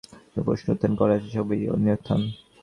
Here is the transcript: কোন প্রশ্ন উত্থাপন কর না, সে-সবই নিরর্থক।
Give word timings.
কোন 0.31 0.43
প্রশ্ন 0.43 0.67
উত্থাপন 0.67 0.93
কর 0.95 1.07
না, 1.09 1.17
সে-সবই 1.21 1.57
নিরর্থক। 1.77 2.21